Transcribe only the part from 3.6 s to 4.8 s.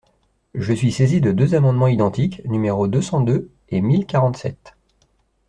et mille quarante-sept.